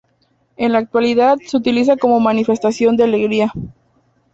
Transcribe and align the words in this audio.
En 0.57 0.71
la 0.71 0.79
actualidad 0.79 1.37
se 1.45 1.57
utiliza 1.57 1.95
como 1.95 2.19
manifestación 2.19 2.97
de 2.97 3.03
alegría. 3.03 3.53